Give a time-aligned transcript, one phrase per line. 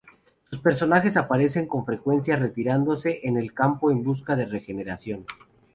[0.49, 5.27] Sus personajes aparecen con frecuencia retirándose en el campo en busca de regeneración.